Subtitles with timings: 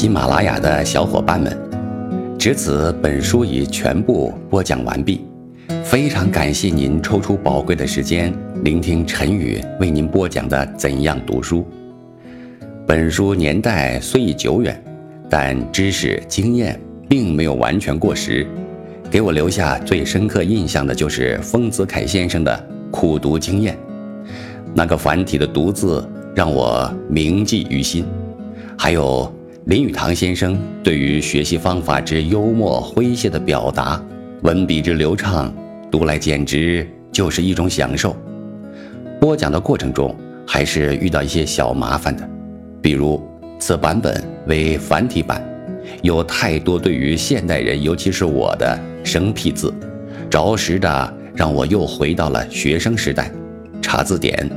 [0.00, 1.58] 喜马拉雅的小伙伴们，
[2.38, 5.26] 至此本书已全部播讲完毕。
[5.82, 8.32] 非常感谢您抽出宝贵的时间
[8.62, 11.62] 聆听陈宇为您播讲的《怎样读书》。
[12.86, 14.80] 本书年代虽已久远，
[15.28, 18.46] 但知识经验并没有完全过时。
[19.10, 23.76] 给我留下最深刻印象的就是丰子恺先生的苦读经验，
[24.76, 28.04] 那个繁体的“读”字让我铭记于心，
[28.78, 29.28] 还有。
[29.68, 34.02] 林语堂先生对于学习方法之幽默诙谐的表达，
[34.40, 35.52] 文笔之流畅，
[35.90, 38.16] 读来简直就是一种享受。
[39.20, 42.26] 播讲的过程中，还是遇到一些小麻烦的，
[42.80, 43.22] 比如
[43.58, 45.46] 此版本为繁体版，
[46.00, 49.70] 有太多对于现代人，尤其是我的生僻字，
[50.30, 53.30] 着实的让我又回到了学生时代，
[53.82, 54.50] 查字典，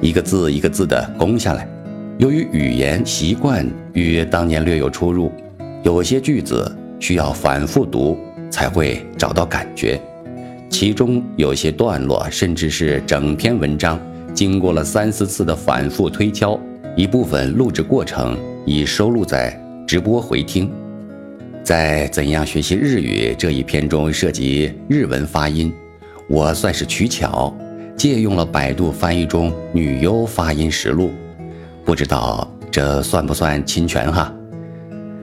[0.00, 1.68] 一个字一个字的攻下来。
[2.18, 5.32] 由于语言习惯与当年略有出入，
[5.82, 8.16] 有些句子需要反复读
[8.48, 10.00] 才会找到感觉，
[10.70, 14.00] 其中有些段落甚至是整篇文章，
[14.32, 16.58] 经过了三四次的反复推敲，
[16.94, 20.70] 一部分录制过程已收录在直播回听。
[21.64, 25.72] 在怎样学习日语这一篇中涉及日文发音，
[26.28, 27.52] 我算是取巧，
[27.96, 31.10] 借用了百度翻译中女优发音实录。
[31.84, 34.32] 不知道这算不算侵权哈？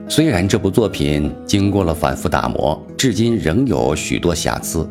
[0.08, 4.88] 虽然这部作品经过了反复打磨，至今仍有许多瑕疵，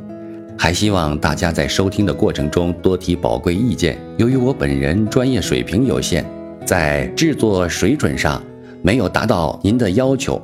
[0.57, 3.97] 还希望大家在收听的过程中多提宝贵意见。
[4.17, 6.25] 由于我本人专业水平有限，
[6.65, 8.41] 在制作水准上
[8.81, 10.41] 没有达到您的要求，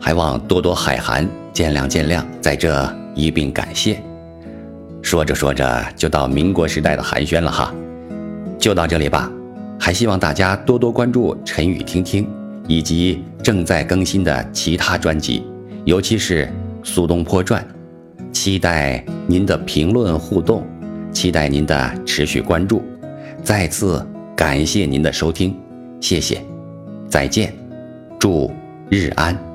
[0.00, 2.24] 还望多多海涵，见谅见谅。
[2.40, 4.00] 在这一并感谢。
[5.02, 7.74] 说着说着就到民国时代的寒暄了哈，
[8.58, 9.30] 就到这里吧。
[9.82, 12.28] 还希望大家多多关注陈宇听听，
[12.68, 15.42] 以及正在更新的其他专辑，
[15.86, 16.44] 尤其是
[16.84, 17.66] 《苏东坡传》，
[18.32, 20.66] 期待您的评论互动，
[21.10, 22.82] 期待您的持续关注。
[23.42, 25.56] 再次感谢您的收听，
[25.98, 26.44] 谢谢，
[27.08, 27.50] 再见，
[28.18, 28.52] 祝
[28.90, 29.49] 日安。